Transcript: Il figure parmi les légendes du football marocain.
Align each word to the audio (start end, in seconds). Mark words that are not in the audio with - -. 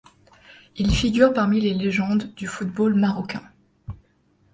Il 0.77 0.95
figure 0.95 1.31
parmi 1.31 1.61
les 1.61 1.75
légendes 1.75 2.33
du 2.33 2.47
football 2.47 2.95
marocain. 2.95 3.43